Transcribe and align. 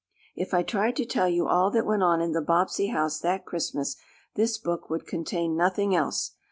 If 0.35 0.51
I 0.55 0.63
tried 0.63 0.95
to 0.95 1.05
tell 1.05 1.29
you 1.29 1.47
all 1.47 1.69
that 1.69 1.85
went 1.85 2.01
on 2.01 2.21
in 2.21 2.31
the 2.31 2.41
Bobbsey 2.41 2.87
house 2.87 3.19
that 3.19 3.45
Christmas 3.45 3.97
this 4.33 4.57
book 4.57 4.89
would 4.89 5.05
contain 5.05 5.55
nothing 5.55 5.93
else. 5.95 6.31